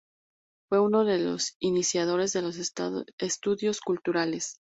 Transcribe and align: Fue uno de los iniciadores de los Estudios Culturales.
Fue 0.67 0.79
uno 0.79 1.05
de 1.05 1.19
los 1.19 1.55
iniciadores 1.59 2.33
de 2.33 2.41
los 2.41 2.57
Estudios 3.19 3.81
Culturales. 3.81 4.57